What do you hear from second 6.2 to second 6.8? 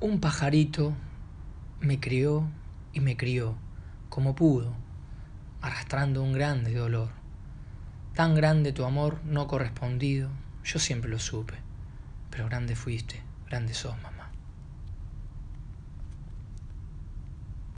un grande